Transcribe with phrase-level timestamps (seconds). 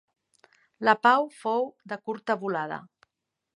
[0.87, 2.83] La pau fou de curta volada.